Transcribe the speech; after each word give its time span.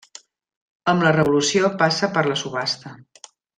Amb 0.93 1.05
la 1.07 1.11
Revolució 1.17 1.71
passa 1.83 2.11
per 2.17 2.25
la 2.33 2.39
subhasta. 2.45 2.97